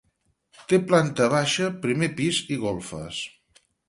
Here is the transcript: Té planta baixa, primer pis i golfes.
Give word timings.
Té 0.71 0.77
planta 0.91 1.27
baixa, 1.33 1.67
primer 1.83 2.09
pis 2.21 2.39
i 2.57 2.57
golfes. 2.65 3.21